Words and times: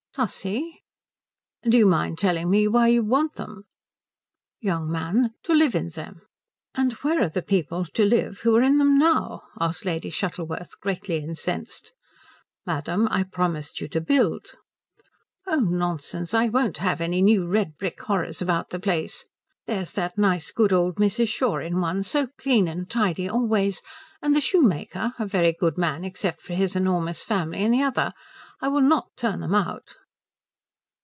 "Tussie?" 0.13 0.83
"Do 1.63 1.77
you 1.77 1.85
mind 1.85 2.19
telling 2.19 2.49
me 2.49 2.67
why 2.67 2.89
you 2.89 3.01
want 3.01 3.35
them?" 3.35 3.63
"Young 4.59 4.91
man, 4.91 5.33
to 5.43 5.53
live 5.53 5.73
in 5.73 5.87
them." 5.87 6.23
"And 6.75 6.91
where 6.99 7.23
are 7.23 7.29
the 7.29 7.41
people 7.41 7.85
to 7.85 8.03
live 8.03 8.41
who 8.41 8.53
are 8.57 8.61
in 8.61 8.77
them 8.77 8.97
now?" 8.97 9.43
asked 9.61 9.85
Lady 9.85 10.09
Shuttleworth, 10.09 10.77
greatly 10.81 11.15
incensed. 11.23 11.93
"Madam, 12.65 13.07
I 13.09 13.23
promised 13.23 13.79
you 13.79 13.87
to 13.87 14.01
build." 14.01 14.47
"Oh 15.47 15.61
nonsense. 15.61 16.33
I 16.33 16.49
won't 16.49 16.79
have 16.79 16.99
new 16.99 17.47
red 17.47 17.77
brick 17.77 18.01
horrors 18.01 18.41
about 18.41 18.71
the 18.71 18.81
place. 18.81 19.23
There's 19.65 19.93
that 19.93 20.17
nice 20.17 20.51
good 20.51 20.73
old 20.73 20.95
Mrs. 20.97 21.29
Shaw 21.29 21.59
in 21.59 21.79
one, 21.79 22.03
so 22.03 22.27
clean 22.37 22.67
and 22.67 22.89
tidy 22.89 23.29
always, 23.29 23.81
and 24.21 24.35
the 24.35 24.41
shoemaker, 24.41 25.13
a 25.17 25.25
very 25.25 25.53
good 25.53 25.77
man 25.77 26.03
except 26.03 26.41
for 26.41 26.53
his 26.53 26.75
enormous 26.75 27.23
family, 27.23 27.63
in 27.63 27.71
the 27.71 27.81
other. 27.81 28.11
I 28.59 28.67
will 28.67 28.81
not 28.81 29.15
turn 29.15 29.39
them 29.39 29.55
out." 29.55 29.95